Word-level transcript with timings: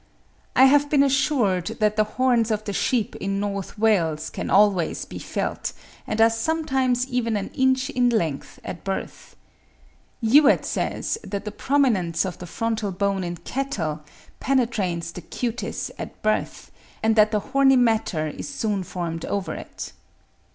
I 0.55 0.65
have 0.65 0.89
been 0.89 1.03
assured 1.03 1.67
that 1.79 1.95
the 1.95 2.03
horns 2.17 2.49
of 2.49 2.63
the 2.65 2.73
sheep 2.73 3.15
in 3.17 3.39
North 3.39 3.77
Wales 3.77 4.31
can 4.31 4.49
always 4.49 5.05
be 5.05 5.19
felt, 5.19 5.73
and 6.07 6.19
are 6.19 6.27
sometimes 6.31 7.07
even 7.07 7.37
an 7.37 7.51
inch 7.53 7.91
in 7.91 8.09
length, 8.09 8.59
at 8.63 8.83
birth. 8.83 9.35
Youatt 10.19 10.65
says 10.65 11.19
('Cattle,' 11.21 11.29
1834, 11.29 11.29
p. 11.29 11.29
277), 11.29 11.29
that 11.29 11.45
the 11.45 11.51
prominence 11.51 12.25
of 12.25 12.37
the 12.39 12.47
frontal 12.47 12.91
bone 12.91 13.23
in 13.23 13.37
cattle 13.43 14.01
penetrates 14.39 15.11
the 15.11 15.21
cutis 15.21 15.91
at 15.99 16.19
birth, 16.23 16.71
and 17.03 17.15
that 17.15 17.29
the 17.29 17.39
horny 17.51 17.75
matter 17.75 18.25
is 18.25 18.49
soon 18.49 18.81
formed 18.81 19.23
over 19.25 19.53
it.) 19.53 19.91